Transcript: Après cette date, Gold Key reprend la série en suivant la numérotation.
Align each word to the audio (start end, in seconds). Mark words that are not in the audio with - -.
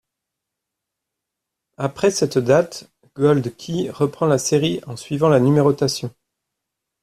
Après 1.77 2.09
cette 2.09 2.39
date, 2.39 2.89
Gold 3.15 3.55
Key 3.55 3.91
reprend 3.91 4.25
la 4.25 4.39
série 4.39 4.81
en 4.87 4.97
suivant 4.97 5.29
la 5.29 5.39
numérotation. 5.39 6.11